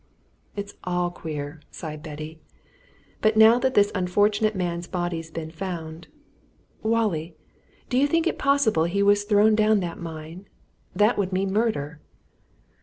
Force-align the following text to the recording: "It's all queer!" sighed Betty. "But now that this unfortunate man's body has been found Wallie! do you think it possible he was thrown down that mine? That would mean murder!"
"It's 0.55 0.73
all 0.83 1.11
queer!" 1.11 1.59
sighed 1.69 2.01
Betty. 2.01 2.39
"But 3.21 3.37
now 3.37 3.59
that 3.59 3.75
this 3.75 3.91
unfortunate 3.93 4.55
man's 4.55 4.87
body 4.87 5.17
has 5.17 5.29
been 5.29 5.51
found 5.51 6.07
Wallie! 6.81 7.35
do 7.87 7.99
you 7.99 8.07
think 8.07 8.25
it 8.25 8.39
possible 8.39 8.85
he 8.85 9.03
was 9.03 9.25
thrown 9.25 9.53
down 9.53 9.79
that 9.81 9.99
mine? 9.99 10.47
That 10.95 11.19
would 11.19 11.31
mean 11.31 11.53
murder!" 11.53 11.99